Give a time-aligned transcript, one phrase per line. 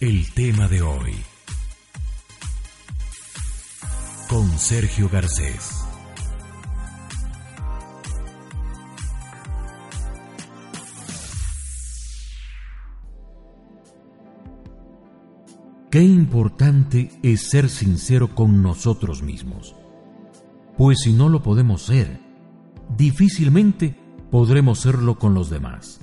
[0.00, 1.12] El tema de hoy.
[4.28, 5.84] Con Sergio Garcés.
[15.90, 19.74] Qué importante es ser sincero con nosotros mismos.
[20.76, 22.20] Pues si no lo podemos ser,
[22.96, 23.98] difícilmente
[24.30, 26.00] podremos serlo con los demás.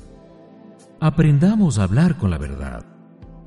[1.00, 2.95] Aprendamos a hablar con la verdad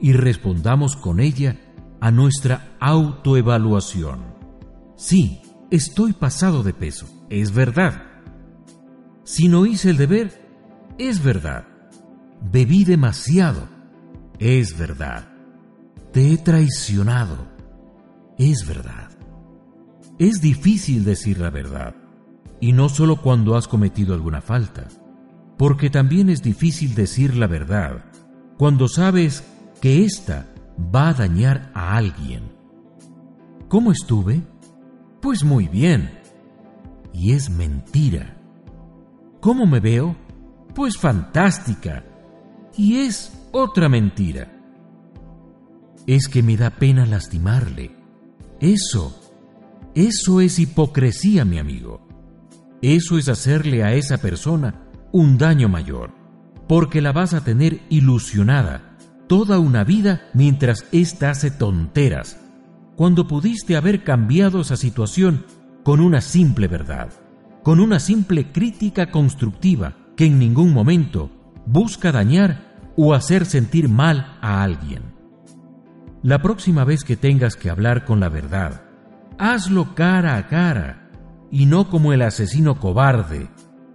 [0.01, 1.57] y respondamos con ella
[2.01, 4.21] a nuestra autoevaluación.
[4.97, 5.41] Sí,
[5.71, 8.03] estoy pasado de peso, es verdad.
[9.25, 11.67] Si no hice el deber, es verdad.
[12.41, 13.69] Bebí demasiado,
[14.39, 15.29] es verdad.
[16.13, 17.49] Te he traicionado,
[18.39, 19.11] es verdad.
[20.19, 21.95] Es difícil decir la verdad,
[22.61, 24.89] y no solo cuando has cometido alguna falta,
[25.57, 28.05] porque también es difícil decir la verdad
[28.59, 29.45] cuando sabes
[29.81, 30.47] que ésta
[30.95, 32.43] va a dañar a alguien.
[33.69, 34.43] ¿Cómo estuve?
[35.21, 36.11] Pues muy bien.
[37.13, 38.37] Y es mentira.
[39.41, 40.17] ¿Cómo me veo?
[40.75, 42.05] Pues fantástica.
[42.77, 44.53] Y es otra mentira.
[46.07, 47.95] Es que me da pena lastimarle.
[48.61, 49.21] Eso,
[49.95, 52.07] eso es hipocresía, mi amigo.
[52.81, 56.13] Eso es hacerle a esa persona un daño mayor,
[56.69, 58.88] porque la vas a tener ilusionada
[59.29, 62.41] toda una vida mientras ésta hace tonteras,
[62.97, 65.45] cuando pudiste haber cambiado esa situación
[65.85, 67.11] con una simple verdad,
[67.63, 71.31] con una simple crítica constructiva que en ningún momento
[71.67, 75.03] busca dañar o hacer sentir mal a alguien.
[76.23, 78.83] La próxima vez que tengas que hablar con la verdad,
[79.39, 81.11] hazlo cara a cara
[81.53, 83.49] y no como el asesino cobarde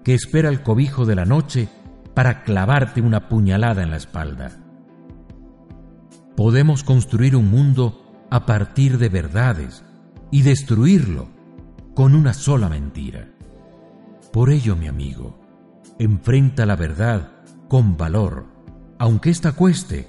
[0.03, 1.67] que espera el cobijo de la noche
[2.13, 4.51] para clavarte una puñalada en la espalda.
[6.35, 9.83] Podemos construir un mundo a partir de verdades
[10.31, 11.29] y destruirlo
[11.93, 13.29] con una sola mentira.
[14.31, 15.39] Por ello, mi amigo,
[15.99, 17.31] enfrenta la verdad
[17.67, 18.47] con valor,
[18.97, 20.07] aunque ésta cueste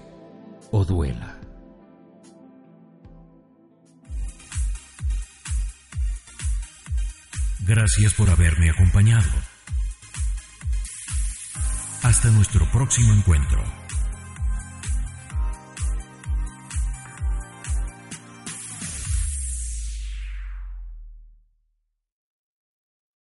[0.70, 1.38] o duela.
[7.66, 9.30] Gracias por haberme acompañado.
[12.02, 13.83] Hasta nuestro próximo encuentro.